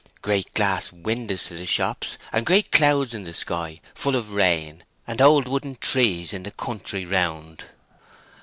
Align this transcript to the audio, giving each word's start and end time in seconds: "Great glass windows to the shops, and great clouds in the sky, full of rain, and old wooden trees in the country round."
"Great 0.23 0.51
glass 0.55 0.91
windows 0.91 1.45
to 1.45 1.53
the 1.55 1.67
shops, 1.67 2.17
and 2.33 2.43
great 2.47 2.71
clouds 2.71 3.13
in 3.13 3.23
the 3.23 3.35
sky, 3.35 3.79
full 3.93 4.15
of 4.15 4.31
rain, 4.31 4.83
and 5.05 5.21
old 5.21 5.47
wooden 5.47 5.75
trees 5.75 6.33
in 6.33 6.41
the 6.41 6.49
country 6.49 7.05
round." 7.05 7.65